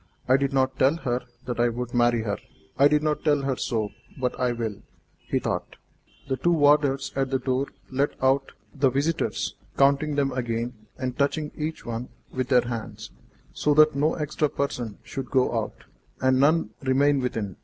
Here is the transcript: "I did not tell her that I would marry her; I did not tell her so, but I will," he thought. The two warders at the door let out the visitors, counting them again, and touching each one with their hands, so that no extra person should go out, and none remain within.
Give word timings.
"I 0.27 0.35
did 0.35 0.51
not 0.51 0.79
tell 0.79 0.95
her 0.97 1.21
that 1.45 1.59
I 1.59 1.69
would 1.69 1.93
marry 1.93 2.23
her; 2.23 2.37
I 2.75 2.87
did 2.87 3.03
not 3.03 3.23
tell 3.23 3.43
her 3.43 3.55
so, 3.55 3.91
but 4.19 4.39
I 4.39 4.51
will," 4.51 4.81
he 5.27 5.37
thought. 5.37 5.75
The 6.27 6.37
two 6.37 6.53
warders 6.53 7.13
at 7.15 7.29
the 7.29 7.37
door 7.37 7.67
let 7.91 8.13
out 8.19 8.53
the 8.73 8.89
visitors, 8.89 9.53
counting 9.77 10.15
them 10.15 10.31
again, 10.31 10.73
and 10.97 11.15
touching 11.15 11.51
each 11.55 11.85
one 11.85 12.09
with 12.33 12.47
their 12.47 12.63
hands, 12.63 13.11
so 13.53 13.75
that 13.75 13.93
no 13.95 14.15
extra 14.15 14.49
person 14.49 14.97
should 15.03 15.29
go 15.29 15.55
out, 15.55 15.83
and 16.19 16.39
none 16.39 16.71
remain 16.81 17.19
within. 17.19 17.57